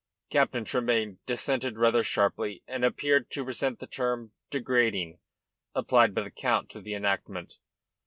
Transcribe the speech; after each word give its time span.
Captain 0.31 0.65
Tremayne 0.65 1.19
dissented 1.27 1.77
rather 1.77 2.01
sharply, 2.03 2.63
and 2.65 2.83
appeared 2.83 3.29
to 3.29 3.43
resent 3.43 3.77
the 3.77 3.85
term 3.85 4.31
'degrading' 4.49 5.19
applied 5.75 6.15
by 6.15 6.23
the 6.23 6.31
Count 6.31 6.71
to 6.71 6.81
the 6.81 6.95
enactment. 6.95 7.59